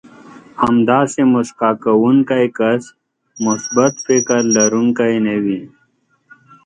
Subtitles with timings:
[0.63, 2.83] همداسې مسکا کوونکی کس
[3.45, 5.61] مثبت فکر لرونکی نه وي.